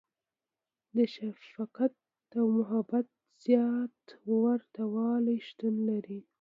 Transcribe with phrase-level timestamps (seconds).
[0.95, 1.93] •د شفقت
[2.39, 3.07] او محبت
[3.43, 3.97] زیات
[4.43, 6.19] ورتهوالی شتون لري.